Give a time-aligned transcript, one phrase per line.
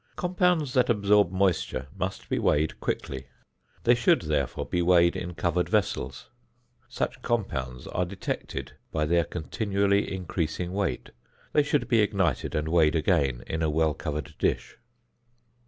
[0.15, 3.27] Compounds that absorb moisture must be weighed quickly;
[3.83, 6.31] they should, therefore, be weighed in covered vessels.
[6.89, 11.11] Such compounds are detected by their continually increasing weight.
[11.53, 14.75] They should be ignited and weighed again in a well covered dish.